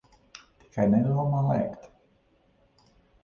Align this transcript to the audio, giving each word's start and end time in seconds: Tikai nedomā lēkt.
Tikai 0.59 0.85
nedomā 0.93 1.41
lēkt. 1.49 1.85